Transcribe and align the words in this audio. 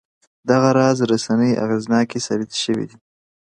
دغه 0.49 0.69
راز 0.77 0.97
رسنۍ 1.11 1.51
اغېزناکې 1.63 2.19
ثابتې 2.25 2.57
شوې. 2.63 2.87